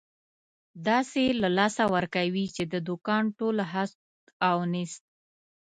داسې 0.87 1.23
له 1.41 1.49
لاسه 1.57 1.83
ورکوې، 1.95 2.45
چې 2.55 2.63
د 2.73 2.75
دوکان 2.87 3.23
ټول 3.39 3.57
هست 3.73 3.97
او 4.49 4.57
نیست. 4.73 5.03